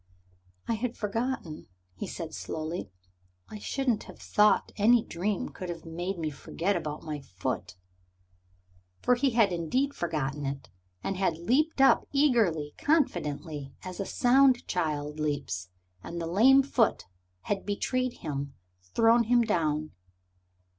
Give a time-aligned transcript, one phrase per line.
[0.67, 2.89] "I had forgotten," he said slowly.
[3.49, 7.75] "I shouldn't have thought any dream could have made me forget about my foot."
[9.03, 10.71] For he had indeed forgotten it,
[11.03, 15.69] had leaped up, eagerly, confidently, as a sound child leaps,
[16.03, 17.05] and the lame foot
[17.41, 19.91] had betrayed him, thrown him down.